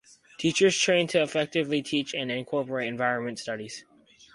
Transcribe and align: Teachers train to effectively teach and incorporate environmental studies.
Teachers 0.39 0.75
train 0.79 1.05
to 1.09 1.21
effectively 1.21 1.83
teach 1.83 2.15
and 2.15 2.31
incorporate 2.31 2.87
environmental 2.87 3.37
studies. 3.43 3.85